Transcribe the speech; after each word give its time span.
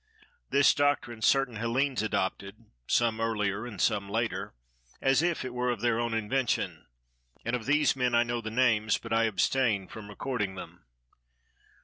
This 0.49 0.73
doctrine 0.73 1.21
certain 1.21 1.57
Hellenes 1.57 2.01
adopted, 2.01 2.55
some 2.87 3.21
earlier 3.21 3.67
and 3.67 3.79
some 3.79 4.09
later, 4.09 4.55
as 4.99 5.21
if 5.21 5.45
it 5.45 5.53
were 5.53 5.69
of 5.69 5.81
their 5.81 5.99
own 5.99 6.15
invention, 6.15 6.87
and 7.45 7.55
of 7.55 7.67
these 7.67 7.95
men 7.95 8.15
I 8.15 8.23
know 8.23 8.41
the 8.41 8.49
names 8.49 8.97
but 8.97 9.13
I 9.13 9.25
abstain 9.25 9.87
from 9.87 10.09
recording 10.09 10.55
them. 10.55 10.85